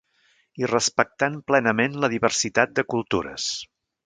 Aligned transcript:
i 0.61 0.69
respectant 0.71 1.37
plenament 1.51 1.99
la 2.05 2.09
diversitat 2.17 2.75
de 2.81 2.89
cultures 2.97 3.47